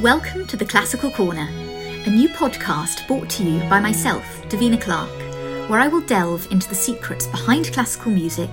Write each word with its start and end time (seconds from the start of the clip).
Welcome 0.00 0.46
to 0.46 0.56
the 0.56 0.64
Classical 0.64 1.10
Corner, 1.10 1.48
a 1.50 2.08
new 2.08 2.28
podcast 2.28 3.04
brought 3.08 3.28
to 3.30 3.42
you 3.42 3.58
by 3.68 3.80
myself, 3.80 4.24
Davina 4.42 4.80
Clarke, 4.80 5.68
where 5.68 5.80
I 5.80 5.88
will 5.88 6.02
delve 6.02 6.46
into 6.52 6.68
the 6.68 6.74
secrets 6.76 7.26
behind 7.26 7.72
classical 7.72 8.12
music 8.12 8.48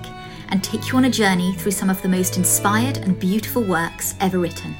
and 0.48 0.64
take 0.64 0.90
you 0.90 0.98
on 0.98 1.04
a 1.04 1.10
journey 1.10 1.54
through 1.54 1.70
some 1.70 1.88
of 1.88 2.02
the 2.02 2.08
most 2.08 2.36
inspired 2.36 2.96
and 2.96 3.20
beautiful 3.20 3.62
works 3.62 4.16
ever 4.18 4.40
written. 4.40 4.74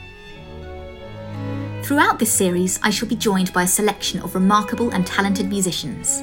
Throughout 1.84 2.18
this 2.18 2.32
series, 2.32 2.80
I 2.82 2.90
shall 2.90 3.06
be 3.06 3.14
joined 3.14 3.52
by 3.52 3.62
a 3.62 3.68
selection 3.68 4.18
of 4.22 4.34
remarkable 4.34 4.90
and 4.90 5.06
talented 5.06 5.48
musicians. 5.48 6.20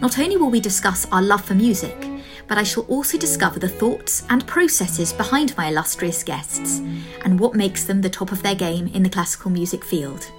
Not 0.00 0.18
only 0.18 0.38
will 0.38 0.48
we 0.48 0.60
discuss 0.60 1.06
our 1.12 1.20
love 1.20 1.44
for 1.44 1.54
music, 1.54 2.02
but 2.48 2.58
I 2.58 2.62
shall 2.62 2.84
also 2.84 3.18
discover 3.18 3.58
the 3.58 3.68
thoughts 3.68 4.24
and 4.30 4.46
processes 4.46 5.12
behind 5.12 5.56
my 5.56 5.68
illustrious 5.68 6.22
guests 6.22 6.78
and 7.24 7.40
what 7.40 7.54
makes 7.54 7.84
them 7.84 8.00
the 8.00 8.10
top 8.10 8.32
of 8.32 8.42
their 8.42 8.54
game 8.54 8.88
in 8.88 9.02
the 9.02 9.10
classical 9.10 9.50
music 9.50 9.84
field. 9.84 10.30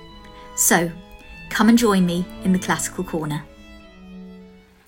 So, 0.56 0.92
come 1.50 1.70
and 1.70 1.78
join 1.78 2.06
me 2.06 2.26
in 2.44 2.54
the 2.54 2.60
Classical 2.60 3.04
Corner. 3.04 3.44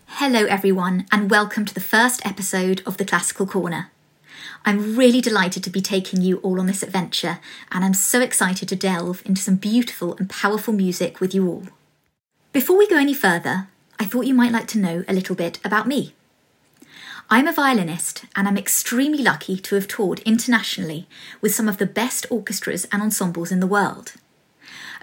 Hello, 0.08 0.46
everyone, 0.46 1.06
and 1.12 1.30
welcome 1.30 1.66
to 1.66 1.74
the 1.74 1.80
first 1.80 2.26
episode 2.26 2.82
of 2.86 2.98
the 2.98 3.06
Classical 3.06 3.46
Corner. 3.46 3.92
I'm 4.66 4.96
really 4.96 5.22
delighted 5.22 5.64
to 5.64 5.70
be 5.70 5.82
taking 5.82 6.22
you 6.22 6.38
all 6.38 6.60
on 6.60 6.66
this 6.66 6.84
adventure, 6.84 7.40
and 7.72 7.86
I'm 7.86 7.94
so 7.94 8.22
excited 8.22 8.68
to 8.70 8.76
delve 8.76 9.24
into 9.26 9.42
some 9.42 9.56
beautiful 9.56 10.16
and 10.18 10.30
powerful 10.30 10.74
music 10.74 11.20
with 11.20 11.34
you 11.34 11.48
all. 11.48 11.64
Before 12.52 12.78
we 12.78 12.88
go 12.88 12.98
any 12.98 13.14
further, 13.14 13.68
I 14.00 14.06
thought 14.06 14.26
you 14.26 14.34
might 14.34 14.52
like 14.52 14.68
to 14.70 14.80
know 14.80 15.04
a 15.08 15.14
little 15.14 15.36
bit 15.36 15.60
about 15.64 15.88
me. 15.88 16.14
I'm 17.32 17.48
a 17.48 17.54
violinist 17.54 18.26
and 18.36 18.48
I'm 18.48 18.58
extremely 18.58 19.22
lucky 19.22 19.58
to 19.58 19.76
have 19.76 19.88
toured 19.88 20.18
internationally 20.22 21.08
with 21.42 21.54
some 21.54 21.70
of 21.70 21.78
the 21.78 21.86
best 21.86 22.26
orchestras 22.32 22.88
and 22.92 23.04
ensembles 23.04 23.52
in 23.52 23.60
the 23.60 23.68
world. 23.68 24.14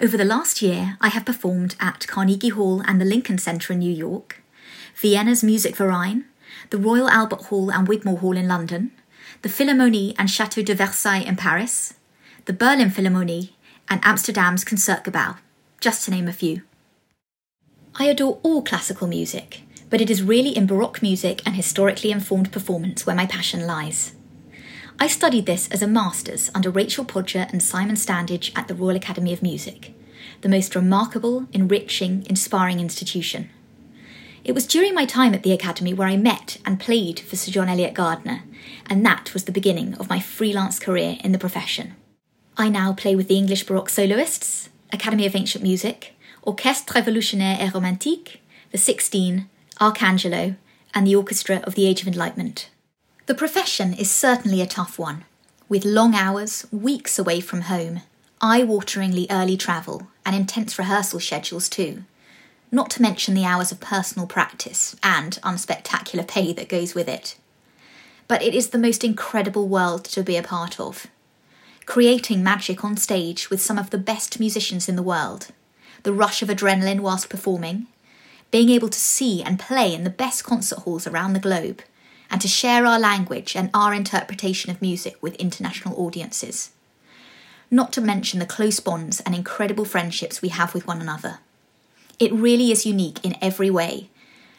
Over 0.02 0.16
the 0.16 0.24
last 0.24 0.60
year, 0.60 0.98
I 1.00 1.08
have 1.10 1.24
performed 1.24 1.76
at 1.78 2.08
Carnegie 2.08 2.48
Hall 2.48 2.80
and 2.80 3.00
the 3.00 3.04
Lincoln 3.04 3.38
Center 3.38 3.72
in 3.72 3.78
New 3.78 3.92
York, 3.92 4.42
Vienna's 5.00 5.44
Musikverein, 5.44 6.24
the 6.70 6.78
Royal 6.78 7.08
Albert 7.08 7.42
Hall 7.42 7.70
and 7.70 7.86
Wigmore 7.86 8.18
Hall 8.18 8.36
in 8.36 8.48
London, 8.48 8.90
the 9.42 9.48
Philharmonie 9.48 10.16
and 10.18 10.28
Chateau 10.28 10.62
de 10.62 10.74
Versailles 10.74 11.24
in 11.24 11.36
Paris, 11.36 11.94
the 12.46 12.52
Berlin 12.52 12.90
Philharmonie, 12.90 13.50
and 13.88 14.00
Amsterdam's 14.02 14.64
Concertgebouw, 14.64 15.36
just 15.78 16.04
to 16.04 16.10
name 16.10 16.26
a 16.26 16.32
few. 16.32 16.62
I 17.94 18.06
adore 18.06 18.40
all 18.42 18.62
classical 18.62 19.06
music, 19.06 19.62
but 19.90 20.00
it 20.00 20.10
is 20.10 20.22
really 20.22 20.56
in 20.56 20.66
Baroque 20.66 21.02
music 21.02 21.42
and 21.46 21.54
historically 21.54 22.10
informed 22.10 22.52
performance 22.52 23.06
where 23.06 23.16
my 23.16 23.26
passion 23.26 23.66
lies. 23.66 24.14
I 24.98 25.08
studied 25.08 25.46
this 25.46 25.68
as 25.68 25.82
a 25.82 25.86
master's 25.86 26.50
under 26.54 26.70
Rachel 26.70 27.04
Podger 27.04 27.50
and 27.52 27.62
Simon 27.62 27.96
Standage 27.96 28.50
at 28.56 28.66
the 28.66 28.74
Royal 28.74 28.96
Academy 28.96 29.32
of 29.32 29.42
Music, 29.42 29.92
the 30.40 30.48
most 30.48 30.74
remarkable, 30.74 31.46
enriching, 31.52 32.26
inspiring 32.30 32.80
institution. 32.80 33.50
It 34.42 34.54
was 34.54 34.66
during 34.66 34.94
my 34.94 35.04
time 35.04 35.34
at 35.34 35.42
the 35.42 35.52
Academy 35.52 35.92
where 35.92 36.08
I 36.08 36.16
met 36.16 36.58
and 36.64 36.80
played 36.80 37.20
for 37.20 37.36
Sir 37.36 37.52
John 37.52 37.68
Eliot 37.68 37.94
Gardiner, 37.94 38.44
and 38.88 39.04
that 39.04 39.34
was 39.34 39.44
the 39.44 39.52
beginning 39.52 39.94
of 39.94 40.08
my 40.08 40.20
freelance 40.20 40.78
career 40.78 41.18
in 41.22 41.32
the 41.32 41.38
profession. 41.38 41.94
I 42.56 42.68
now 42.68 42.92
play 42.92 43.14
with 43.14 43.28
the 43.28 43.36
English 43.36 43.64
Baroque 43.64 43.90
soloists, 43.90 44.70
Academy 44.92 45.26
of 45.26 45.34
Ancient 45.34 45.62
Music, 45.62 46.14
Orchestre 46.42 46.94
Révolutionnaire 46.94 47.58
et 47.60 47.74
Romantique, 47.74 48.40
the 48.70 48.78
16, 48.78 49.48
Arcangelo, 49.80 50.56
and 50.94 51.06
the 51.06 51.14
Orchestra 51.14 51.56
of 51.64 51.74
the 51.74 51.86
Age 51.86 52.00
of 52.00 52.08
Enlightenment. 52.08 52.70
The 53.26 53.34
profession 53.34 53.92
is 53.92 54.10
certainly 54.10 54.62
a 54.62 54.66
tough 54.66 54.98
one, 54.98 55.24
with 55.68 55.84
long 55.84 56.14
hours, 56.14 56.66
weeks 56.70 57.18
away 57.18 57.40
from 57.40 57.62
home, 57.62 58.00
eye 58.40 58.62
wateringly 58.62 59.26
early 59.30 59.56
travel, 59.56 60.08
and 60.24 60.34
intense 60.34 60.78
rehearsal 60.78 61.20
schedules 61.20 61.68
too. 61.68 62.04
Not 62.72 62.90
to 62.90 63.02
mention 63.02 63.34
the 63.34 63.44
hours 63.44 63.70
of 63.70 63.80
personal 63.80 64.26
practice 64.26 64.96
and 65.02 65.38
unspectacular 65.42 66.26
pay 66.26 66.52
that 66.54 66.68
goes 66.68 66.94
with 66.94 67.08
it. 67.08 67.36
But 68.28 68.42
it 68.42 68.54
is 68.54 68.70
the 68.70 68.78
most 68.78 69.04
incredible 69.04 69.68
world 69.68 70.04
to 70.06 70.22
be 70.22 70.36
a 70.36 70.42
part 70.42 70.80
of. 70.80 71.06
Creating 71.84 72.42
magic 72.42 72.84
on 72.84 72.96
stage 72.96 73.50
with 73.50 73.62
some 73.62 73.78
of 73.78 73.90
the 73.90 73.98
best 73.98 74.40
musicians 74.40 74.88
in 74.88 74.96
the 74.96 75.02
world, 75.02 75.48
the 76.02 76.12
rush 76.12 76.42
of 76.42 76.48
adrenaline 76.48 77.00
whilst 77.00 77.28
performing, 77.28 77.86
being 78.50 78.70
able 78.70 78.88
to 78.88 78.98
see 78.98 79.42
and 79.42 79.58
play 79.58 79.94
in 79.94 80.04
the 80.04 80.10
best 80.10 80.44
concert 80.44 80.80
halls 80.80 81.06
around 81.06 81.32
the 81.32 81.40
globe, 81.40 81.82
and 82.30 82.40
to 82.40 82.48
share 82.48 82.86
our 82.86 82.98
language 82.98 83.54
and 83.54 83.70
our 83.72 83.94
interpretation 83.94 84.70
of 84.70 84.82
music 84.82 85.16
with 85.20 85.34
international 85.36 85.98
audiences. 86.00 86.70
Not 87.70 87.92
to 87.94 88.00
mention 88.00 88.38
the 88.38 88.46
close 88.46 88.80
bonds 88.80 89.20
and 89.20 89.34
incredible 89.34 89.84
friendships 89.84 90.42
we 90.42 90.48
have 90.48 90.74
with 90.74 90.86
one 90.86 91.00
another. 91.00 91.38
It 92.18 92.32
really 92.32 92.70
is 92.72 92.86
unique 92.86 93.24
in 93.24 93.36
every 93.42 93.70
way, 93.70 94.08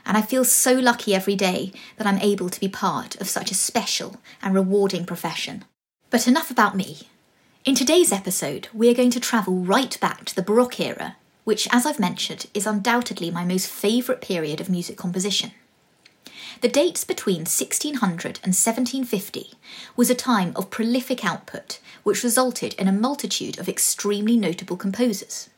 and 0.06 0.18
I 0.18 0.22
feel 0.22 0.46
so 0.46 0.74
lucky 0.74 1.14
every 1.16 1.36
day 1.36 1.72
that 1.98 2.08
I'm 2.08 2.20
able 2.20 2.50
to 2.50 2.60
be 2.60 2.70
part 2.70 3.20
of 3.20 3.28
such 3.28 3.52
a 3.52 3.56
special 3.56 4.18
and 4.42 4.54
rewarding 4.54 5.06
profession. 5.06 5.66
But 6.10 6.28
enough 6.28 6.52
about 6.52 6.76
me. 6.76 7.08
In 7.66 7.76
today's 7.76 8.14
episode, 8.14 8.70
we 8.74 8.90
are 8.90 8.94
going 8.94 9.10
to 9.12 9.20
travel 9.20 9.56
right 9.56 9.98
back 10.00 10.24
to 10.26 10.36
the 10.36 10.42
Baroque 10.42 10.80
era 10.80 11.18
which, 11.48 11.66
as 11.72 11.86
I've 11.86 11.98
mentioned, 11.98 12.48
is 12.54 12.68
undoubtedly 12.68 13.32
my 13.32 13.46
most 13.46 13.70
favourite 13.70 14.20
period 14.20 14.60
of 14.60 14.70
music 14.70 14.98
composition. 14.98 15.52
The 16.60 16.68
dates 16.68 17.06
between 17.06 17.46
1600 17.48 18.42
and 18.44 18.54
1750 18.54 19.54
was 19.96 20.10
a 20.10 20.14
time 20.14 20.52
of 20.58 20.70
prolific 20.70 21.24
output, 21.24 21.80
which 22.04 22.22
resulted 22.22 22.74
in 22.74 22.90
a 22.90 22.92
multitude 22.92 23.58
of 23.60 23.70
extremely 23.70 24.36
notable 24.36 24.76
composers. 24.76 25.50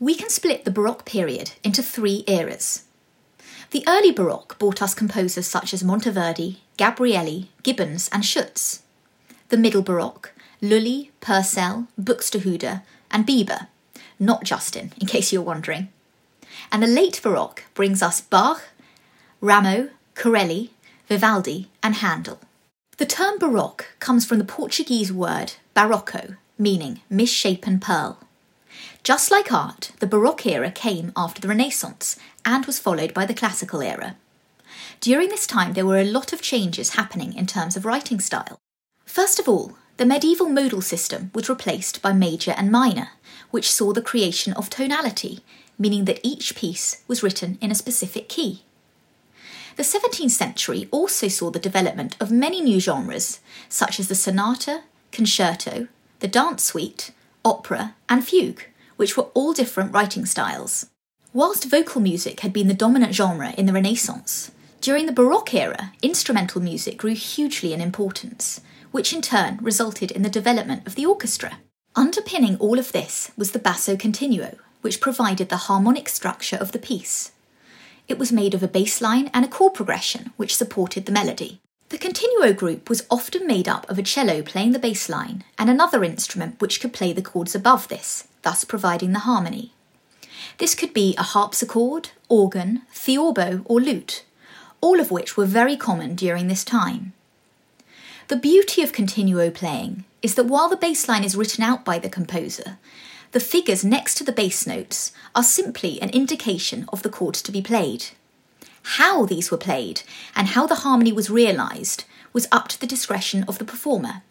We 0.00 0.16
can 0.16 0.28
split 0.28 0.64
the 0.64 0.72
Baroque 0.72 1.04
period 1.04 1.52
into 1.62 1.84
three 1.84 2.24
eras. 2.26 2.86
The 3.70 3.84
early 3.86 4.10
Baroque 4.10 4.58
brought 4.58 4.82
us 4.82 4.92
composers 4.92 5.46
such 5.46 5.72
as 5.72 5.84
Monteverdi, 5.84 6.56
Gabrieli, 6.76 7.46
Gibbons, 7.62 8.08
and 8.12 8.24
Schütz. 8.24 8.80
The 9.50 9.56
Middle 9.56 9.82
Baroque, 9.82 10.32
Lully, 10.60 11.12
Purcell, 11.20 11.86
Buxtehude, 11.96 12.82
and 13.12 13.24
Biber 13.24 13.68
not 14.18 14.44
Justin, 14.44 14.92
in 15.00 15.06
case 15.06 15.32
you're 15.32 15.42
wondering. 15.42 15.88
And 16.72 16.82
the 16.82 16.86
late 16.86 17.20
Baroque 17.22 17.64
brings 17.74 18.02
us 18.02 18.20
Bach, 18.20 18.62
Rameau, 19.40 19.90
Corelli, 20.14 20.70
Vivaldi, 21.08 21.70
and 21.82 21.96
Handel. 21.96 22.40
The 22.98 23.06
term 23.06 23.38
Baroque 23.38 23.86
comes 24.00 24.26
from 24.26 24.38
the 24.38 24.44
Portuguese 24.44 25.12
word 25.12 25.54
barroco, 25.76 26.36
meaning 26.58 27.00
misshapen 27.08 27.78
pearl. 27.78 28.18
Just 29.04 29.30
like 29.30 29.52
art, 29.52 29.92
the 30.00 30.06
Baroque 30.06 30.46
era 30.46 30.70
came 30.70 31.12
after 31.16 31.40
the 31.40 31.48
Renaissance 31.48 32.16
and 32.44 32.66
was 32.66 32.80
followed 32.80 33.14
by 33.14 33.24
the 33.24 33.34
Classical 33.34 33.80
era. 33.80 34.16
During 35.00 35.28
this 35.28 35.46
time, 35.46 35.74
there 35.74 35.86
were 35.86 35.98
a 35.98 36.04
lot 36.04 36.32
of 36.32 36.42
changes 36.42 36.90
happening 36.90 37.32
in 37.34 37.46
terms 37.46 37.76
of 37.76 37.84
writing 37.84 38.18
style. 38.18 38.58
First 39.04 39.38
of 39.38 39.48
all, 39.48 39.78
the 39.98 40.06
medieval 40.06 40.48
modal 40.48 40.80
system 40.80 41.30
was 41.34 41.48
replaced 41.48 42.00
by 42.00 42.12
major 42.12 42.54
and 42.56 42.70
minor, 42.70 43.10
which 43.50 43.70
saw 43.70 43.92
the 43.92 44.00
creation 44.00 44.52
of 44.52 44.70
tonality, 44.70 45.40
meaning 45.76 46.04
that 46.04 46.20
each 46.22 46.54
piece 46.54 47.02
was 47.08 47.22
written 47.22 47.58
in 47.60 47.72
a 47.72 47.74
specific 47.74 48.28
key. 48.28 48.62
The 49.74 49.82
17th 49.82 50.30
century 50.30 50.88
also 50.92 51.26
saw 51.26 51.50
the 51.50 51.58
development 51.58 52.16
of 52.20 52.30
many 52.30 52.60
new 52.60 52.78
genres, 52.78 53.40
such 53.68 53.98
as 53.98 54.06
the 54.06 54.14
sonata, 54.14 54.82
concerto, 55.10 55.88
the 56.20 56.28
dance 56.28 56.62
suite, 56.62 57.10
opera, 57.44 57.96
and 58.08 58.26
fugue, 58.26 58.62
which 58.96 59.16
were 59.16 59.28
all 59.34 59.52
different 59.52 59.92
writing 59.92 60.26
styles. 60.26 60.86
Whilst 61.32 61.64
vocal 61.64 62.00
music 62.00 62.40
had 62.40 62.52
been 62.52 62.68
the 62.68 62.74
dominant 62.74 63.14
genre 63.14 63.52
in 63.58 63.66
the 63.66 63.72
Renaissance, 63.72 64.52
during 64.80 65.06
the 65.06 65.12
Baroque 65.12 65.54
era, 65.54 65.92
instrumental 66.02 66.60
music 66.60 66.98
grew 66.98 67.14
hugely 67.14 67.72
in 67.72 67.80
importance, 67.80 68.60
which 68.90 69.12
in 69.12 69.22
turn 69.22 69.58
resulted 69.60 70.10
in 70.10 70.22
the 70.22 70.30
development 70.30 70.86
of 70.86 70.94
the 70.94 71.06
orchestra. 71.06 71.58
Underpinning 71.94 72.56
all 72.58 72.78
of 72.78 72.92
this 72.92 73.30
was 73.36 73.52
the 73.52 73.58
basso 73.58 73.96
continuo, 73.96 74.56
which 74.82 75.00
provided 75.00 75.48
the 75.48 75.66
harmonic 75.68 76.08
structure 76.08 76.56
of 76.56 76.72
the 76.72 76.78
piece. 76.78 77.32
It 78.06 78.18
was 78.18 78.32
made 78.32 78.54
of 78.54 78.62
a 78.62 78.68
bass 78.68 79.00
line 79.00 79.30
and 79.34 79.44
a 79.44 79.48
chord 79.48 79.74
progression 79.74 80.32
which 80.36 80.56
supported 80.56 81.06
the 81.06 81.12
melody. 81.12 81.60
The 81.90 81.98
continuo 81.98 82.52
group 82.52 82.88
was 82.88 83.06
often 83.10 83.46
made 83.46 83.68
up 83.68 83.88
of 83.88 83.98
a 83.98 84.02
cello 84.02 84.42
playing 84.42 84.72
the 84.72 84.78
bass 84.78 85.08
line 85.08 85.44
and 85.58 85.70
another 85.70 86.04
instrument 86.04 86.60
which 86.60 86.80
could 86.80 86.92
play 86.92 87.12
the 87.12 87.22
chords 87.22 87.54
above 87.54 87.88
this, 87.88 88.28
thus 88.42 88.64
providing 88.64 89.12
the 89.12 89.20
harmony. 89.20 89.72
This 90.58 90.74
could 90.74 90.92
be 90.92 91.14
a 91.16 91.22
harpsichord, 91.22 92.10
organ, 92.28 92.82
theorbo, 92.92 93.62
or 93.64 93.80
lute, 93.80 94.24
all 94.80 95.00
of 95.00 95.10
which 95.10 95.36
were 95.36 95.46
very 95.46 95.76
common 95.76 96.14
during 96.14 96.48
this 96.48 96.64
time. 96.64 97.12
The 98.28 98.36
beauty 98.36 98.82
of 98.82 98.92
continuo 98.92 99.50
playing 99.50 100.04
is 100.20 100.34
that 100.34 100.44
while 100.44 100.68
the 100.68 100.76
bass 100.76 101.08
line 101.08 101.24
is 101.24 101.34
written 101.34 101.64
out 101.64 101.82
by 101.82 101.98
the 101.98 102.10
composer, 102.10 102.76
the 103.32 103.40
figures 103.40 103.86
next 103.86 104.16
to 104.16 104.24
the 104.24 104.32
bass 104.32 104.66
notes 104.66 105.12
are 105.34 105.42
simply 105.42 105.98
an 106.02 106.10
indication 106.10 106.84
of 106.92 107.02
the 107.02 107.08
chords 107.08 107.40
to 107.40 107.50
be 107.50 107.62
played. 107.62 108.08
How 108.82 109.24
these 109.24 109.50
were 109.50 109.56
played 109.56 110.02
and 110.36 110.48
how 110.48 110.66
the 110.66 110.82
harmony 110.84 111.10
was 111.10 111.30
realised 111.30 112.04
was 112.34 112.46
up 112.52 112.68
to 112.68 112.78
the 112.78 112.86
discretion 112.86 113.44
of 113.48 113.58
the 113.58 113.64
performer, 113.64 114.22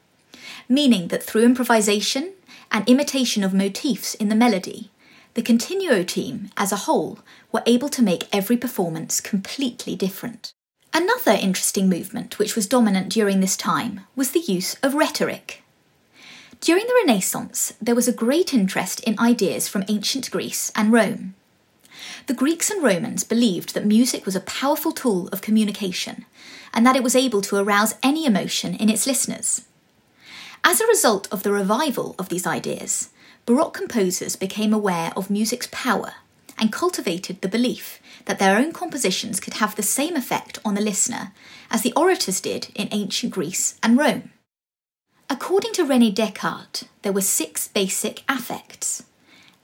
meaning 0.69 1.07
that 1.07 1.23
through 1.23 1.45
improvisation 1.45 2.33
and 2.71 2.87
imitation 2.87 3.43
of 3.43 3.51
motifs 3.51 4.13
in 4.13 4.29
the 4.29 4.35
melody, 4.35 4.91
the 5.33 5.41
Continuo 5.41 6.05
team, 6.05 6.51
as 6.55 6.71
a 6.71 6.83
whole, 6.85 7.17
were 7.51 7.63
able 7.65 7.89
to 7.89 8.03
make 8.03 8.27
every 8.31 8.57
performance 8.57 9.19
completely 9.19 9.95
different. 9.95 10.53
Another 10.99 11.33
interesting 11.33 11.89
movement 11.89 12.39
which 12.39 12.55
was 12.55 12.65
dominant 12.65 13.09
during 13.09 13.39
this 13.39 13.55
time 13.55 14.01
was 14.15 14.31
the 14.31 14.39
use 14.39 14.73
of 14.81 14.95
rhetoric. 14.95 15.61
During 16.59 16.87
the 16.87 16.99
Renaissance, 17.05 17.75
there 17.79 17.93
was 17.93 18.07
a 18.07 18.11
great 18.11 18.51
interest 18.51 19.01
in 19.01 19.19
ideas 19.19 19.67
from 19.67 19.83
ancient 19.89 20.31
Greece 20.31 20.71
and 20.75 20.91
Rome. 20.91 21.35
The 22.25 22.33
Greeks 22.33 22.71
and 22.71 22.81
Romans 22.81 23.23
believed 23.23 23.75
that 23.75 23.85
music 23.85 24.25
was 24.25 24.35
a 24.35 24.39
powerful 24.39 24.91
tool 24.91 25.27
of 25.27 25.43
communication 25.43 26.25
and 26.73 26.83
that 26.87 26.95
it 26.95 27.03
was 27.03 27.15
able 27.15 27.41
to 27.41 27.57
arouse 27.57 27.93
any 28.01 28.25
emotion 28.25 28.73
in 28.73 28.89
its 28.89 29.05
listeners. 29.05 29.67
As 30.63 30.81
a 30.81 30.87
result 30.87 31.27
of 31.31 31.43
the 31.43 31.51
revival 31.51 32.15
of 32.17 32.29
these 32.29 32.47
ideas, 32.47 33.09
Baroque 33.45 33.75
composers 33.75 34.35
became 34.35 34.73
aware 34.73 35.13
of 35.15 35.29
music's 35.29 35.69
power 35.71 36.13
and 36.57 36.71
cultivated 36.71 37.41
the 37.41 37.47
belief 37.47 37.99
that 38.25 38.39
their 38.39 38.57
own 38.57 38.71
compositions 38.71 39.39
could 39.39 39.55
have 39.55 39.75
the 39.75 39.83
same 39.83 40.15
effect 40.15 40.59
on 40.65 40.73
the 40.75 40.81
listener 40.81 41.31
as 41.69 41.81
the 41.81 41.93
orators 41.93 42.41
did 42.41 42.69
in 42.75 42.89
ancient 42.91 43.33
Greece 43.33 43.77
and 43.83 43.97
Rome. 43.97 44.31
According 45.29 45.73
to 45.73 45.83
Rene 45.83 46.11
Descartes, 46.11 46.85
there 47.01 47.11
were 47.11 47.21
six 47.21 47.67
basic 47.67 48.23
affects 48.29 49.03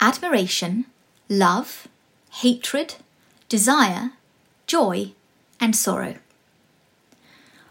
admiration, 0.02 0.86
love, 1.30 1.88
hatred, 2.30 2.96
desire, 3.48 4.12
joy, 4.68 5.14
and 5.60 5.76
sorrow. 5.76 6.16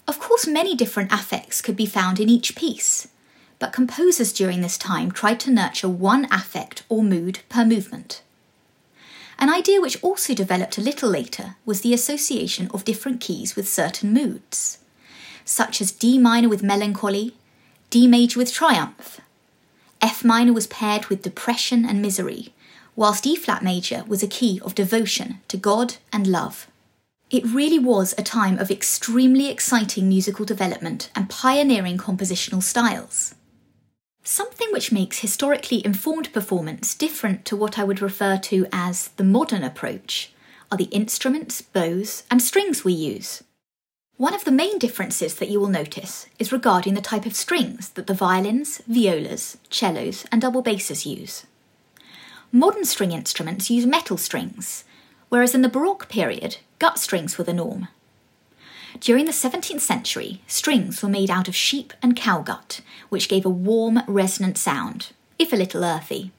Of 0.09 0.19
course, 0.19 0.47
many 0.47 0.75
different 0.75 1.13
affects 1.13 1.61
could 1.61 1.77
be 1.77 1.87
found 1.87 2.19
in 2.19 2.29
each 2.29 2.57
piece, 2.57 3.09
but 3.59 3.73
composers 3.73 4.33
during 4.33 4.61
this 4.61 4.79
time 4.79 5.13
tried 5.13 5.39
to 5.41 5.51
nurture 5.51 5.89
one 5.89 6.27
affect 6.31 6.85
or 6.89 7.03
mood 7.03 7.41
per 7.49 7.65
movement. 7.65 8.23
An 9.43 9.50
idea 9.50 9.81
which 9.81 10.00
also 10.05 10.35
developed 10.35 10.79
a 10.79 10.81
little 10.81 11.11
later 11.11 11.56
was 11.67 11.81
the 11.81 11.93
association 11.93 12.71
of 12.73 12.85
different 12.85 13.21
keys 13.21 13.56
with 13.56 13.69
certain 13.69 14.12
moods, 14.12 14.79
such 15.44 15.81
as 15.81 15.91
D 15.91 16.17
minor 16.17 16.49
with 16.49 16.62
melancholy, 16.62 17.35
D 17.91 18.06
major 18.06 18.39
with 18.39 18.53
triumph. 18.53 19.21
F 20.00 20.25
minor 20.25 20.53
was 20.53 20.69
paired 20.69 21.06
with 21.06 21.23
depression 21.23 21.85
and 21.85 22.00
misery, 22.00 22.55
whilst 22.94 23.27
E 23.27 23.35
flat 23.35 23.65
major 23.65 24.05
was 24.06 24.23
a 24.23 24.29
key 24.29 24.61
of 24.65 24.77
devotion 24.77 25.41
to 25.49 25.56
God 25.56 25.97
and 26.12 26.29
love. 26.29 26.69
It 27.29 27.44
really 27.44 27.81
was 27.81 28.15
a 28.17 28.23
time 28.23 28.61
of 28.61 28.71
extremely 28.71 29.50
exciting 29.50 30.09
musical 30.09 30.44
development 30.44 31.11
and 31.17 31.29
pioneering 31.29 31.99
compositional 31.99 32.62
styles. 32.62 33.35
Something 34.25 34.69
which 34.71 34.93
makes 34.93 35.19
historically 35.19 35.85
informed 35.85 36.33
performance 36.33 36.95
different 36.95 37.45
to 37.47 37.57
what 37.57 37.79
I 37.79 37.85
would 37.85 38.01
refer 38.01 38.37
to 38.39 38.67
as 38.73 39.09
the 39.09 39.25
modern 39.25 39.65
approach 39.65 40.33
are 40.71 40.79
the 40.79 40.85
instruments, 40.85 41.61
bows, 41.61 42.23
and 42.31 42.41
strings 42.41 42.85
we 42.85 42.93
use. 42.93 43.43
One 44.17 44.35
of 44.35 44.45
the 44.45 44.53
main 44.53 44.79
differences 44.79 45.35
that 45.35 45.49
you 45.49 45.59
will 45.59 45.69
notice 45.69 46.27
is 46.39 46.53
regarding 46.53 46.95
the 46.95 47.01
type 47.01 47.27
of 47.27 47.35
strings 47.35 47.89
that 47.91 48.07
the 48.07 48.15
violins, 48.15 48.81
violas, 48.87 49.57
cellos, 49.71 50.25
and 50.31 50.41
double 50.41 50.63
basses 50.63 51.05
use. 51.05 51.45
Modern 52.53 52.85
string 52.85 53.11
instruments 53.11 53.71
use 53.71 53.87
metal 53.87 54.17
strings, 54.17 54.85
whereas 55.31 55.55
in 55.55 55.63
the 55.63 55.69
Baroque 55.69 56.09
period, 56.09 56.59
gut 56.79 56.99
strings 56.99 57.37
were 57.37 57.45
the 57.45 57.53
norm. 57.53 57.89
During 59.00 59.25
the 59.25 59.33
17th 59.33 59.81
century, 59.81 60.41
strings 60.47 61.03
were 61.03 61.09
made 61.09 61.31
out 61.31 61.49
of 61.49 61.56
sheep 61.56 61.93
and 62.03 62.15
cow 62.17 62.41
gut, 62.43 62.81
which 63.09 63.29
gave 63.29 63.47
a 63.47 63.50
warm, 63.50 64.03
resonant 64.06 64.59
sound, 64.59 65.12
if 65.39 65.53
a 65.53 65.56
little 65.56 65.85
earthy. 65.85 66.31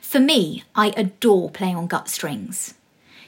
For 0.00 0.20
me, 0.20 0.64
I 0.74 0.92
adore 0.96 1.50
playing 1.50 1.76
on 1.76 1.86
gut 1.86 2.08
strings. 2.08 2.74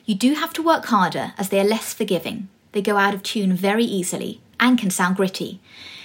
You 0.04 0.14
do 0.14 0.34
have 0.34 0.52
to 0.54 0.62
work 0.62 0.86
harder 0.86 1.32
as 1.38 1.48
they 1.48 1.60
are 1.60 1.64
less 1.64 1.94
forgiving. 1.94 2.48
They 2.72 2.82
go 2.82 2.96
out 2.96 3.14
of 3.14 3.22
tune 3.22 3.52
very 3.54 3.84
easily 3.84 4.40
and 4.58 4.78
can 4.78 4.90
sound 4.90 5.16
gritty, 5.16 5.60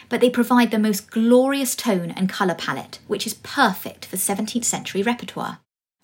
but 0.09 0.21
they 0.21 0.29
provide 0.29 0.71
the 0.71 0.79
most 0.79 1.09
glorious 1.09 1.75
tone 1.75 2.11
and 2.11 2.29
colour 2.29 2.55
palette, 2.55 2.99
which 3.07 3.25
is 3.25 3.33
perfect 3.35 4.05
for 4.05 4.17
17th 4.17 4.65
century 4.65 5.01
repertoire. 5.01 5.59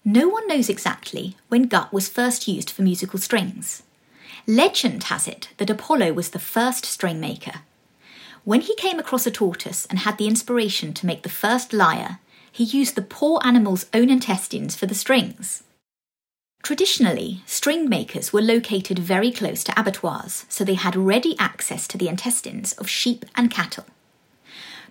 No 0.05 0.27
one 0.27 0.47
knows 0.47 0.69
exactly 0.69 1.37
when 1.47 1.63
gut 1.63 1.93
was 1.93 2.09
first 2.09 2.47
used 2.47 2.69
for 2.69 2.81
musical 2.81 3.19
strings. 3.19 3.83
Legend 4.45 5.05
has 5.05 5.25
it 5.25 5.49
that 5.55 5.69
Apollo 5.69 6.11
was 6.13 6.31
the 6.31 6.39
first 6.39 6.85
string 6.85 7.21
maker. 7.21 7.61
When 8.43 8.59
he 8.59 8.75
came 8.75 8.99
across 8.99 9.25
a 9.25 9.31
tortoise 9.31 9.85
and 9.85 9.99
had 9.99 10.17
the 10.17 10.27
inspiration 10.27 10.93
to 10.95 11.05
make 11.05 11.23
the 11.23 11.29
first 11.29 11.71
lyre, 11.71 12.19
he 12.51 12.65
used 12.65 12.95
the 12.95 13.01
poor 13.01 13.39
animal's 13.45 13.85
own 13.93 14.09
intestines 14.09 14.75
for 14.75 14.85
the 14.85 14.95
strings. 14.95 15.63
Traditionally, 16.61 17.41
string 17.45 17.87
makers 17.87 18.33
were 18.33 18.41
located 18.41 18.99
very 18.99 19.31
close 19.31 19.63
to 19.63 19.79
abattoirs, 19.79 20.45
so 20.49 20.65
they 20.65 20.75
had 20.75 20.95
ready 20.95 21.37
access 21.39 21.87
to 21.87 21.97
the 21.97 22.09
intestines 22.09 22.73
of 22.73 22.89
sheep 22.89 23.25
and 23.35 23.49
cattle. 23.49 23.85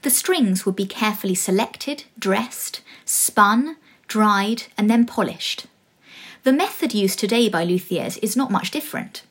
The 0.00 0.10
strings 0.10 0.64
would 0.64 0.76
be 0.76 0.86
carefully 0.86 1.34
selected, 1.34 2.04
dressed, 2.18 2.80
spun, 3.04 3.76
dried, 4.08 4.64
and 4.78 4.88
then 4.90 5.04
polished. 5.04 5.66
The 6.42 6.52
method 6.52 6.94
used 6.94 7.18
today 7.18 7.50
by 7.50 7.64
luthiers 7.64 8.16
is 8.18 8.36
not 8.36 8.50
much 8.50 8.70
different. 8.70 9.22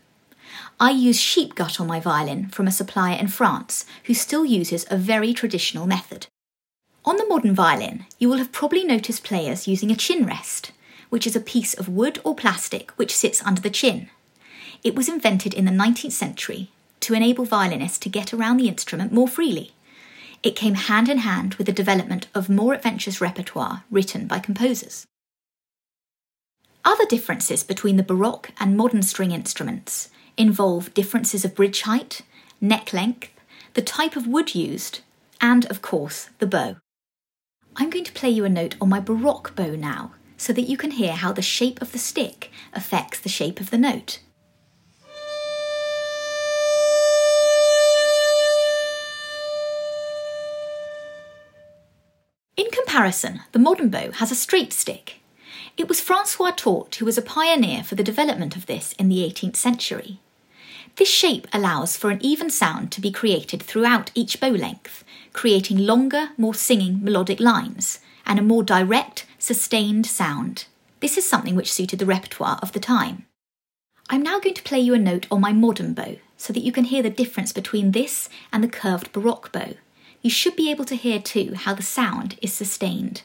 I 0.81 0.89
use 0.89 1.19
sheep 1.19 1.53
gut 1.53 1.79
on 1.79 1.85
my 1.85 1.99
violin 1.99 2.47
from 2.47 2.65
a 2.65 2.71
supplier 2.71 3.15
in 3.15 3.27
France 3.27 3.85
who 4.05 4.15
still 4.15 4.43
uses 4.43 4.83
a 4.89 4.97
very 4.97 5.31
traditional 5.31 5.85
method. 5.85 6.25
On 7.05 7.17
the 7.17 7.27
modern 7.27 7.53
violin, 7.53 8.07
you 8.17 8.27
will 8.27 8.39
have 8.39 8.51
probably 8.51 8.83
noticed 8.83 9.23
players 9.23 9.67
using 9.67 9.91
a 9.91 9.95
chin 9.95 10.25
rest, 10.25 10.71
which 11.09 11.27
is 11.27 11.35
a 11.35 11.39
piece 11.39 11.75
of 11.75 11.87
wood 11.87 12.19
or 12.23 12.33
plastic 12.33 12.89
which 12.93 13.15
sits 13.15 13.45
under 13.45 13.61
the 13.61 13.69
chin. 13.69 14.09
It 14.83 14.95
was 14.95 15.07
invented 15.07 15.53
in 15.53 15.65
the 15.65 15.71
19th 15.71 16.13
century 16.13 16.71
to 17.01 17.13
enable 17.13 17.45
violinists 17.45 17.99
to 17.99 18.09
get 18.09 18.33
around 18.33 18.57
the 18.57 18.67
instrument 18.67 19.11
more 19.11 19.27
freely. 19.27 19.73
It 20.41 20.55
came 20.55 20.73
hand 20.73 21.09
in 21.09 21.19
hand 21.19 21.53
with 21.55 21.67
the 21.67 21.73
development 21.73 22.25
of 22.33 22.49
more 22.49 22.73
adventurous 22.73 23.21
repertoire 23.21 23.83
written 23.91 24.25
by 24.25 24.39
composers. 24.39 25.05
Other 26.83 27.05
differences 27.05 27.63
between 27.63 27.97
the 27.97 28.03
Baroque 28.03 28.49
and 28.59 28.75
modern 28.75 29.03
string 29.03 29.29
instruments 29.29 30.09
involve 30.41 30.93
differences 30.95 31.45
of 31.45 31.53
bridge 31.53 31.83
height, 31.83 32.23
neck 32.59 32.91
length, 32.93 33.29
the 33.75 33.81
type 33.81 34.15
of 34.15 34.25
wood 34.25 34.55
used, 34.55 35.01
and 35.39 35.65
of 35.67 35.81
course, 35.83 36.29
the 36.39 36.47
bow. 36.47 36.77
I'm 37.75 37.91
going 37.91 38.03
to 38.05 38.11
play 38.11 38.31
you 38.31 38.43
a 38.43 38.49
note 38.49 38.75
on 38.81 38.89
my 38.89 38.99
Baroque 38.99 39.55
bow 39.55 39.75
now 39.75 40.13
so 40.37 40.51
that 40.53 40.63
you 40.63 40.75
can 40.75 40.91
hear 40.91 41.13
how 41.13 41.31
the 41.31 41.43
shape 41.43 41.79
of 41.79 41.91
the 41.91 41.99
stick 41.99 42.49
affects 42.73 43.19
the 43.19 43.29
shape 43.29 43.59
of 43.59 43.69
the 43.69 43.77
note. 43.77 44.19
In 52.57 52.65
comparison, 52.71 53.41
the 53.51 53.59
modern 53.59 53.89
bow 53.89 54.11
has 54.13 54.31
a 54.31 54.35
straight 54.35 54.73
stick. 54.73 55.19
It 55.77 55.87
was 55.87 56.01
Francois 56.01 56.51
Tourte 56.51 56.95
who 56.95 57.05
was 57.05 57.17
a 57.17 57.21
pioneer 57.21 57.83
for 57.83 57.93
the 57.93 58.03
development 58.03 58.55
of 58.55 58.65
this 58.65 58.93
in 58.93 59.07
the 59.07 59.19
18th 59.19 59.55
century. 59.55 60.19
This 61.01 61.09
shape 61.09 61.47
allows 61.51 61.97
for 61.97 62.11
an 62.11 62.23
even 62.23 62.51
sound 62.51 62.91
to 62.91 63.01
be 63.01 63.09
created 63.09 63.63
throughout 63.63 64.11
each 64.13 64.39
bow 64.39 64.51
length, 64.51 65.03
creating 65.33 65.79
longer, 65.79 66.29
more 66.37 66.53
singing 66.53 67.03
melodic 67.03 67.39
lines 67.39 68.01
and 68.23 68.37
a 68.37 68.43
more 68.43 68.61
direct, 68.61 69.25
sustained 69.39 70.05
sound. 70.05 70.65
This 70.99 71.17
is 71.17 71.27
something 71.27 71.55
which 71.55 71.73
suited 71.73 71.97
the 71.97 72.05
repertoire 72.05 72.59
of 72.61 72.73
the 72.73 72.79
time. 72.79 73.25
I'm 74.11 74.21
now 74.21 74.39
going 74.39 74.53
to 74.53 74.61
play 74.61 74.79
you 74.79 74.93
a 74.93 74.99
note 74.99 75.25
on 75.31 75.41
my 75.41 75.51
modern 75.53 75.95
bow 75.95 76.17
so 76.37 76.53
that 76.53 76.63
you 76.63 76.71
can 76.71 76.83
hear 76.83 77.01
the 77.01 77.09
difference 77.09 77.51
between 77.51 77.93
this 77.93 78.29
and 78.53 78.63
the 78.63 78.67
curved 78.67 79.11
Baroque 79.11 79.51
bow. 79.51 79.73
You 80.21 80.29
should 80.29 80.55
be 80.55 80.69
able 80.69 80.85
to 80.85 80.95
hear 80.95 81.19
too 81.19 81.55
how 81.55 81.73
the 81.73 81.81
sound 81.81 82.37
is 82.43 82.53
sustained. 82.53 83.23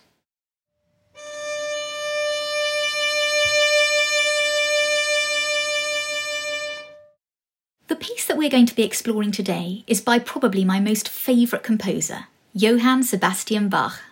The 7.97 8.05
piece 8.05 8.27
that 8.27 8.37
we're 8.37 8.51
going 8.51 8.67
to 8.67 8.75
be 8.75 8.83
exploring 8.83 9.33
today 9.33 9.83
is 9.87 10.03
by 10.03 10.19
probably 10.19 10.67
my 10.67 10.79
most 10.81 11.09
favourite 11.09 11.63
composer, 11.63 12.27
Johann 12.53 13.03
Sebastian 13.03 13.71
Bach. 13.71 14.03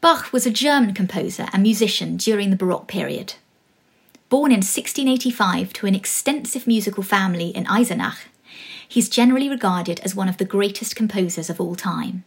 Bach 0.00 0.32
was 0.32 0.46
a 0.46 0.52
German 0.52 0.94
composer 0.94 1.48
and 1.52 1.64
musician 1.64 2.16
during 2.16 2.50
the 2.50 2.56
Baroque 2.56 2.86
period. 2.86 3.34
Born 4.28 4.52
in 4.52 4.58
1685 4.58 5.72
to 5.72 5.86
an 5.88 5.96
extensive 5.96 6.68
musical 6.68 7.02
family 7.02 7.48
in 7.48 7.64
Eisenach, 7.64 8.28
he's 8.88 9.08
generally 9.08 9.48
regarded 9.48 9.98
as 10.04 10.14
one 10.14 10.28
of 10.28 10.36
the 10.36 10.44
greatest 10.44 10.94
composers 10.94 11.50
of 11.50 11.60
all 11.60 11.74
time. 11.74 12.22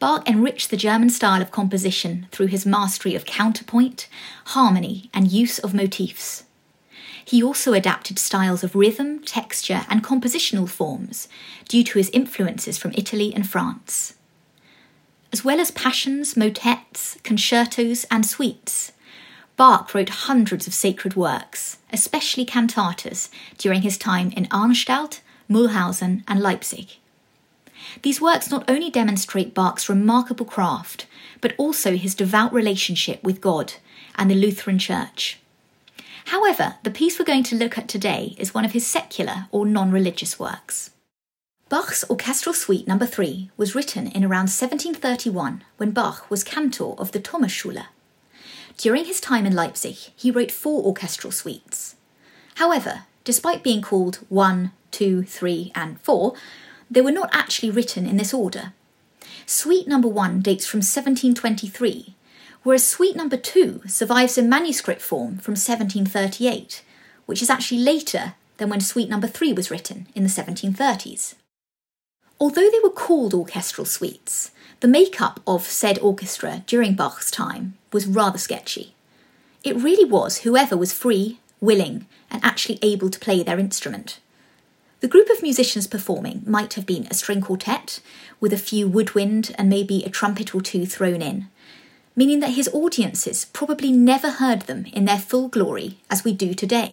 Bach 0.00 0.28
enriched 0.28 0.70
the 0.70 0.76
German 0.76 1.08
style 1.08 1.40
of 1.40 1.52
composition 1.52 2.26
through 2.32 2.48
his 2.48 2.66
mastery 2.66 3.14
of 3.14 3.26
counterpoint, 3.26 4.08
harmony, 4.46 5.08
and 5.14 5.30
use 5.30 5.60
of 5.60 5.72
motifs. 5.72 6.42
He 7.30 7.44
also 7.44 7.74
adapted 7.74 8.18
styles 8.18 8.64
of 8.64 8.74
rhythm, 8.74 9.20
texture, 9.20 9.82
and 9.88 10.02
compositional 10.02 10.68
forms 10.68 11.28
due 11.68 11.84
to 11.84 11.98
his 11.98 12.10
influences 12.10 12.76
from 12.76 12.90
Italy 12.96 13.32
and 13.32 13.48
France. 13.48 14.14
As 15.32 15.44
well 15.44 15.60
as 15.60 15.70
passions, 15.70 16.36
motets, 16.36 17.18
concertos, 17.22 18.04
and 18.10 18.26
suites, 18.26 18.90
Bach 19.56 19.94
wrote 19.94 20.26
hundreds 20.26 20.66
of 20.66 20.74
sacred 20.74 21.14
works, 21.14 21.78
especially 21.92 22.44
cantatas, 22.44 23.28
during 23.58 23.82
his 23.82 23.96
time 23.96 24.32
in 24.32 24.46
Arnstadt, 24.46 25.20
Mühlhausen, 25.48 26.24
and 26.26 26.40
Leipzig. 26.40 26.96
These 28.02 28.20
works 28.20 28.50
not 28.50 28.68
only 28.68 28.90
demonstrate 28.90 29.54
Bach's 29.54 29.88
remarkable 29.88 30.46
craft, 30.46 31.06
but 31.40 31.54
also 31.58 31.96
his 31.96 32.16
devout 32.16 32.52
relationship 32.52 33.22
with 33.22 33.40
God 33.40 33.74
and 34.16 34.28
the 34.28 34.34
Lutheran 34.34 34.80
Church. 34.80 35.39
However, 36.26 36.76
the 36.82 36.90
piece 36.90 37.18
we're 37.18 37.24
going 37.24 37.42
to 37.44 37.56
look 37.56 37.78
at 37.78 37.88
today 37.88 38.34
is 38.38 38.54
one 38.54 38.64
of 38.64 38.72
his 38.72 38.86
secular 38.86 39.46
or 39.50 39.66
non 39.66 39.90
religious 39.90 40.38
works. 40.38 40.90
Bach's 41.68 42.04
Orchestral 42.10 42.54
Suite 42.54 42.88
No. 42.88 42.98
3 42.98 43.50
was 43.56 43.74
written 43.74 44.08
in 44.08 44.24
around 44.24 44.50
1731 44.50 45.62
when 45.76 45.92
Bach 45.92 46.28
was 46.28 46.42
cantor 46.42 46.94
of 46.98 47.12
the 47.12 47.20
Thomasschule. 47.20 47.86
During 48.76 49.04
his 49.04 49.20
time 49.20 49.46
in 49.46 49.54
Leipzig, 49.54 49.96
he 50.16 50.30
wrote 50.30 50.50
four 50.50 50.82
orchestral 50.84 51.30
suites. 51.30 51.96
However, 52.56 53.02
despite 53.24 53.62
being 53.62 53.82
called 53.82 54.16
1, 54.28 54.72
2, 54.90 55.22
3, 55.22 55.72
and 55.74 56.00
4, 56.00 56.34
they 56.90 57.00
were 57.00 57.12
not 57.12 57.30
actually 57.32 57.70
written 57.70 58.06
in 58.06 58.16
this 58.16 58.34
order. 58.34 58.72
Suite 59.46 59.86
number 59.86 60.08
1 60.08 60.40
dates 60.40 60.66
from 60.66 60.78
1723, 60.78 62.14
whereas 62.62 62.86
suite 62.86 63.16
number 63.16 63.36
2 63.36 63.82
survives 63.86 64.36
in 64.36 64.48
manuscript 64.48 65.00
form 65.00 65.38
from 65.38 65.52
1738, 65.52 66.82
which 67.26 67.42
is 67.42 67.50
actually 67.50 67.80
later 67.80 68.34
than 68.58 68.68
when 68.68 68.80
suite 68.80 69.08
number 69.08 69.26
3 69.26 69.52
was 69.52 69.70
written 69.70 70.06
in 70.14 70.22
the 70.22 70.28
1730s. 70.28 71.34
Although 72.38 72.70
they 72.70 72.80
were 72.82 72.90
called 72.90 73.34
orchestral 73.34 73.84
suites, 73.84 74.50
the 74.80 74.88
makeup 74.88 75.40
of 75.46 75.64
said 75.64 75.98
orchestra 75.98 76.62
during 76.66 76.94
Bach's 76.94 77.30
time 77.30 77.74
was 77.92 78.06
rather 78.06 78.38
sketchy. 78.38 78.94
It 79.62 79.76
really 79.76 80.06
was 80.06 80.38
whoever 80.38 80.76
was 80.76 80.92
free, 80.92 81.38
willing, 81.60 82.06
and 82.30 82.42
actually 82.42 82.78
able 82.80 83.10
to 83.10 83.20
play 83.20 83.42
their 83.42 83.58
instrument. 83.58 84.20
The 85.00 85.08
group 85.08 85.28
of 85.30 85.42
musicians 85.42 85.86
performing 85.86 86.42
might 86.46 86.74
have 86.74 86.86
been 86.86 87.06
a 87.10 87.14
string 87.14 87.40
quartet, 87.40 88.00
with 88.38 88.52
a 88.52 88.58
few 88.58 88.88
woodwind 88.88 89.54
and 89.58 89.68
maybe 89.68 90.02
a 90.02 90.10
trumpet 90.10 90.54
or 90.54 90.60
two 90.60 90.86
thrown 90.86 91.20
in, 91.22 91.48
meaning 92.20 92.40
that 92.40 92.50
his 92.50 92.68
audiences 92.74 93.46
probably 93.46 93.90
never 93.90 94.32
heard 94.32 94.60
them 94.62 94.84
in 94.92 95.06
their 95.06 95.18
full 95.18 95.48
glory 95.48 95.96
as 96.10 96.22
we 96.22 96.34
do 96.34 96.52
today. 96.52 96.92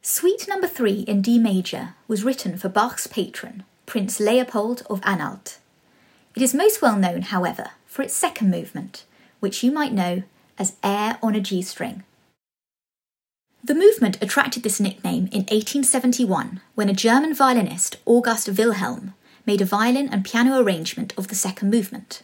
Suite 0.00 0.48
number 0.48 0.66
three 0.66 1.00
in 1.00 1.20
D 1.20 1.38
major 1.38 1.94
was 2.08 2.24
written 2.24 2.56
for 2.56 2.70
Bach's 2.70 3.06
patron, 3.06 3.64
Prince 3.84 4.18
Leopold 4.18 4.82
of 4.88 5.02
Anhalt. 5.04 5.58
It 6.34 6.40
is 6.40 6.54
most 6.54 6.80
well 6.80 6.96
known, 6.96 7.20
however, 7.20 7.72
for 7.84 8.00
its 8.00 8.16
second 8.16 8.50
movement, 8.50 9.04
which 9.40 9.62
you 9.62 9.70
might 9.70 9.92
know 9.92 10.22
as 10.56 10.76
Air 10.82 11.18
on 11.22 11.34
a 11.34 11.40
G 11.40 11.60
string. 11.60 12.02
The 13.62 13.74
movement 13.74 14.16
attracted 14.22 14.62
this 14.62 14.80
nickname 14.80 15.28
in 15.32 15.42
1871 15.52 16.62
when 16.74 16.88
a 16.88 16.94
German 16.94 17.34
violinist, 17.34 17.98
August 18.06 18.48
Wilhelmj, 18.48 19.12
made 19.44 19.60
a 19.60 19.66
violin 19.66 20.08
and 20.08 20.24
piano 20.24 20.58
arrangement 20.58 21.12
of 21.18 21.28
the 21.28 21.34
second 21.34 21.70
movement. 21.70 22.22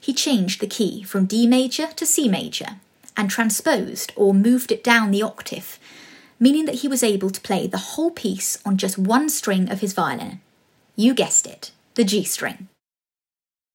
He 0.00 0.14
changed 0.14 0.60
the 0.60 0.66
key 0.66 1.02
from 1.02 1.26
D 1.26 1.46
major 1.46 1.88
to 1.88 2.06
C 2.06 2.28
major 2.28 2.76
and 3.16 3.30
transposed 3.30 4.12
or 4.16 4.32
moved 4.32 4.72
it 4.72 4.82
down 4.82 5.10
the 5.10 5.22
octave, 5.22 5.78
meaning 6.38 6.64
that 6.64 6.76
he 6.76 6.88
was 6.88 7.02
able 7.02 7.30
to 7.30 7.40
play 7.40 7.66
the 7.66 7.78
whole 7.78 8.10
piece 8.10 8.58
on 8.64 8.78
just 8.78 8.96
one 8.96 9.28
string 9.28 9.70
of 9.70 9.80
his 9.80 9.92
violin 9.92 10.40
you 11.00 11.14
guessed 11.14 11.46
it, 11.46 11.70
the 11.94 12.04
G 12.04 12.24
string. 12.24 12.68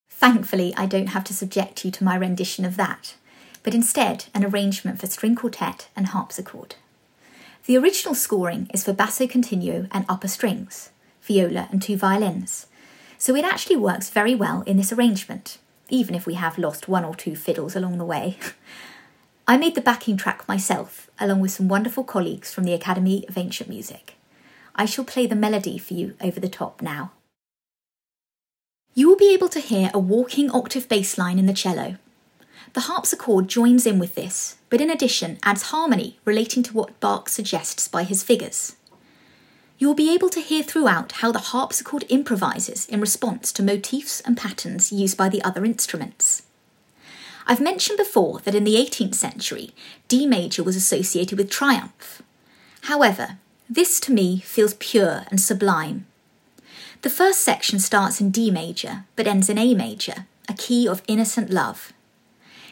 Thankfully, 0.09 0.75
I 0.77 0.85
don't 0.85 1.07
have 1.07 1.23
to 1.23 1.33
subject 1.33 1.83
you 1.83 1.89
to 1.89 2.03
my 2.03 2.15
rendition 2.15 2.65
of 2.65 2.77
that, 2.77 3.15
but 3.63 3.73
instead 3.73 4.25
an 4.35 4.45
arrangement 4.45 4.99
for 4.99 5.07
string 5.07 5.35
quartet 5.35 5.87
and 5.95 6.07
harpsichord. 6.07 6.75
The 7.65 7.77
original 7.77 8.13
scoring 8.13 8.69
is 8.73 8.83
for 8.83 8.93
basso 8.93 9.25
continuo 9.25 9.87
and 9.91 10.05
upper 10.07 10.27
strings, 10.27 10.91
viola 11.23 11.67
and 11.71 11.81
two 11.81 11.97
violins, 11.97 12.67
so 13.17 13.35
it 13.35 13.43
actually 13.43 13.77
works 13.77 14.11
very 14.11 14.35
well 14.35 14.61
in 14.67 14.77
this 14.77 14.93
arrangement, 14.93 15.57
even 15.89 16.15
if 16.15 16.25
we 16.25 16.35
have 16.35 16.57
lost 16.57 16.87
one 16.87 17.05
or 17.05 17.15
two 17.15 17.35
fiddles 17.35 17.75
along 17.75 17.97
the 17.97 18.05
way. 18.05 18.37
I 19.47 19.57
made 19.57 19.75
the 19.75 19.81
backing 19.81 20.17
track 20.17 20.47
myself, 20.47 21.09
along 21.19 21.39
with 21.39 21.51
some 21.51 21.67
wonderful 21.67 22.03
colleagues 22.03 22.51
from 22.51 22.63
the 22.63 22.73
Academy 22.73 23.25
of 23.29 23.37
Ancient 23.37 23.69
Music. 23.69 24.15
I 24.75 24.85
shall 24.85 25.05
play 25.05 25.27
the 25.27 25.35
melody 25.35 25.77
for 25.77 25.93
you 25.93 26.15
over 26.19 26.39
the 26.39 26.49
top 26.49 26.81
now. 26.81 27.11
You 28.93 29.07
will 29.07 29.17
be 29.17 29.33
able 29.33 29.49
to 29.49 29.59
hear 29.59 29.91
a 29.93 29.99
walking 29.99 30.49
octave 30.49 30.89
bass 30.89 31.17
line 31.17 31.37
in 31.37 31.45
the 31.45 31.53
cello. 31.53 31.97
The 32.73 32.81
harpsichord 32.81 33.47
joins 33.47 33.85
in 33.85 33.99
with 33.99 34.15
this, 34.15 34.57
but 34.69 34.81
in 34.81 34.89
addition 34.89 35.37
adds 35.43 35.63
harmony 35.63 36.17
relating 36.25 36.63
to 36.63 36.73
what 36.73 36.99
Bach 36.99 37.29
suggests 37.29 37.87
by 37.87 38.03
his 38.03 38.23
figures. 38.23 38.75
You 39.77 39.87
will 39.87 39.95
be 39.95 40.13
able 40.13 40.29
to 40.29 40.39
hear 40.39 40.63
throughout 40.63 41.13
how 41.13 41.31
the 41.31 41.39
harpsichord 41.39 42.03
improvises 42.03 42.85
in 42.85 43.01
response 43.01 43.51
to 43.53 43.63
motifs 43.63 44.21
and 44.21 44.37
patterns 44.37 44.91
used 44.91 45.17
by 45.17 45.27
the 45.27 45.43
other 45.43 45.65
instruments. 45.65 46.43
I've 47.45 47.61
mentioned 47.61 47.97
before 47.97 48.39
that 48.39 48.55
in 48.55 48.63
the 48.63 48.75
18th 48.75 49.15
century, 49.15 49.71
D 50.07 50.25
major 50.25 50.63
was 50.63 50.75
associated 50.75 51.37
with 51.37 51.49
triumph. 51.49 52.21
However, 52.83 53.37
this 53.69 53.99
to 54.01 54.13
me 54.13 54.39
feels 54.39 54.75
pure 54.75 55.25
and 55.29 55.41
sublime. 55.41 56.07
The 57.01 57.09
first 57.09 57.41
section 57.41 57.79
starts 57.79 58.21
in 58.21 58.31
D 58.31 58.49
major 58.49 59.05
but 59.15 59.27
ends 59.27 59.49
in 59.49 59.57
A 59.57 59.75
major, 59.75 60.25
a 60.47 60.53
key 60.53 60.87
of 60.87 61.03
innocent 61.07 61.49
love. 61.49 61.91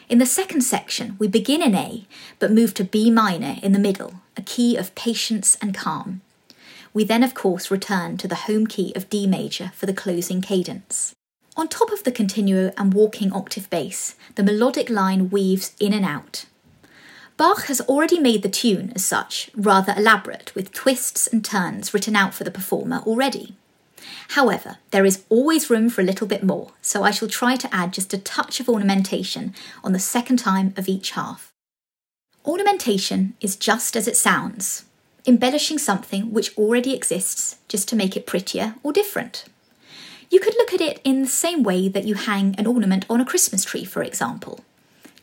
In 0.08 0.18
the 0.18 0.26
second 0.26 0.62
section, 0.62 1.16
we 1.18 1.28
begin 1.28 1.62
in 1.62 1.74
A 1.74 2.06
but 2.38 2.50
move 2.50 2.74
to 2.74 2.84
B 2.84 3.10
minor 3.10 3.56
in 3.62 3.72
the 3.72 3.78
middle, 3.78 4.14
a 4.36 4.42
key 4.42 4.76
of 4.76 4.94
patience 4.94 5.56
and 5.60 5.74
calm. 5.74 6.22
We 6.94 7.04
then, 7.04 7.22
of 7.22 7.34
course, 7.34 7.70
return 7.70 8.16
to 8.16 8.28
the 8.28 8.46
home 8.46 8.66
key 8.66 8.94
of 8.96 9.10
D 9.10 9.26
major 9.26 9.72
for 9.74 9.84
the 9.84 9.92
closing 9.92 10.40
cadence. 10.40 11.14
On 11.56 11.68
top 11.68 11.92
of 11.92 12.04
the 12.04 12.12
continuo 12.12 12.72
and 12.78 12.94
walking 12.94 13.32
octave 13.32 13.68
bass, 13.68 14.14
the 14.36 14.42
melodic 14.42 14.88
line 14.88 15.28
weaves 15.28 15.74
in 15.78 15.92
and 15.92 16.04
out, 16.04 16.46
Bach 17.36 17.64
has 17.64 17.80
already 17.82 18.20
made 18.20 18.42
the 18.42 18.48
tune, 18.48 18.92
as 18.94 19.04
such, 19.04 19.50
rather 19.56 19.92
elaborate, 19.96 20.54
with 20.54 20.72
twists 20.72 21.26
and 21.26 21.44
turns 21.44 21.92
written 21.92 22.14
out 22.14 22.32
for 22.32 22.44
the 22.44 22.50
performer 22.50 22.98
already. 22.98 23.56
However, 24.28 24.78
there 24.92 25.04
is 25.04 25.24
always 25.28 25.68
room 25.68 25.90
for 25.90 26.00
a 26.00 26.04
little 26.04 26.28
bit 26.28 26.44
more, 26.44 26.70
so 26.80 27.02
I 27.02 27.10
shall 27.10 27.26
try 27.26 27.56
to 27.56 27.74
add 27.74 27.92
just 27.92 28.14
a 28.14 28.18
touch 28.18 28.60
of 28.60 28.68
ornamentation 28.68 29.52
on 29.82 29.92
the 29.92 29.98
second 29.98 30.36
time 30.36 30.74
of 30.76 30.88
each 30.88 31.12
half. 31.12 31.52
Ornamentation 32.46 33.34
is 33.40 33.56
just 33.56 33.96
as 33.96 34.06
it 34.06 34.16
sounds, 34.16 34.84
embellishing 35.26 35.78
something 35.78 36.32
which 36.32 36.56
already 36.58 36.94
exists 36.94 37.56
just 37.68 37.88
to 37.88 37.96
make 37.96 38.16
it 38.16 38.26
prettier 38.26 38.74
or 38.82 38.92
different. 38.92 39.44
You 40.30 40.40
could 40.40 40.54
look 40.54 40.72
at 40.72 40.80
it 40.80 41.00
in 41.04 41.22
the 41.22 41.28
same 41.28 41.62
way 41.62 41.88
that 41.88 42.04
you 42.04 42.14
hang 42.14 42.54
an 42.58 42.66
ornament 42.66 43.06
on 43.08 43.20
a 43.20 43.24
Christmas 43.24 43.64
tree, 43.64 43.84
for 43.84 44.02
example 44.02 44.60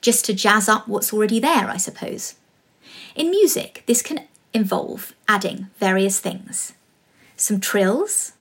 just 0.02 0.26
to 0.26 0.34
jazz 0.34 0.68
up 0.68 0.88
what's 0.88 1.14
already 1.14 1.40
there, 1.40 1.70
I 1.70 1.78
suppose. 1.78 2.36
In 3.16 3.30
music, 3.30 3.84
this 3.86 4.02
can 4.02 4.28
involve 4.54 5.14
adding 5.28 5.68
various 5.80 6.20
things 6.20 6.74
some 7.38 7.60
trills, 7.60 8.34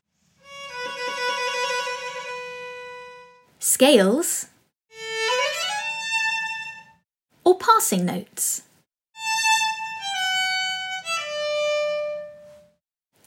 scales, 3.59 4.47
or 7.45 7.57
passing 7.57 8.05
notes. 8.05 8.63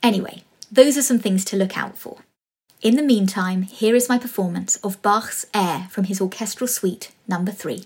Anyway, 0.03 0.43
those 0.69 0.97
are 0.97 1.01
some 1.01 1.17
things 1.17 1.45
to 1.45 1.55
look 1.55 1.77
out 1.77 1.97
for. 1.97 2.17
In 2.81 2.97
the 2.97 3.01
meantime, 3.01 3.61
here 3.61 3.95
is 3.95 4.09
my 4.09 4.19
performance 4.19 4.75
of 4.83 5.01
Bach's 5.01 5.45
Air 5.53 5.87
from 5.89 6.03
his 6.03 6.19
orchestral 6.19 6.67
suite 6.67 7.13
number 7.25 7.53
3. 7.53 7.85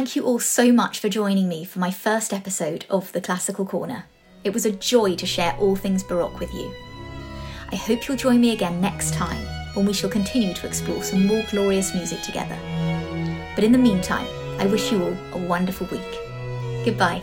Thank 0.00 0.16
you 0.16 0.24
all 0.24 0.38
so 0.38 0.72
much 0.72 0.98
for 0.98 1.10
joining 1.10 1.46
me 1.46 1.62
for 1.66 1.78
my 1.78 1.90
first 1.90 2.32
episode 2.32 2.86
of 2.88 3.12
The 3.12 3.20
Classical 3.20 3.66
Corner. 3.66 4.06
It 4.44 4.54
was 4.54 4.64
a 4.64 4.72
joy 4.72 5.14
to 5.16 5.26
share 5.26 5.54
all 5.58 5.76
things 5.76 6.02
Baroque 6.02 6.40
with 6.40 6.54
you. 6.54 6.72
I 7.70 7.76
hope 7.76 8.08
you'll 8.08 8.16
join 8.16 8.40
me 8.40 8.52
again 8.52 8.80
next 8.80 9.12
time 9.12 9.46
when 9.74 9.84
we 9.84 9.92
shall 9.92 10.08
continue 10.08 10.54
to 10.54 10.66
explore 10.66 11.02
some 11.02 11.26
more 11.26 11.44
glorious 11.50 11.94
music 11.94 12.22
together. 12.22 12.56
But 13.54 13.62
in 13.62 13.72
the 13.72 13.78
meantime, 13.78 14.26
I 14.58 14.64
wish 14.68 14.90
you 14.90 15.04
all 15.04 15.16
a 15.34 15.46
wonderful 15.46 15.86
week. 15.88 16.18
Goodbye. 16.82 17.20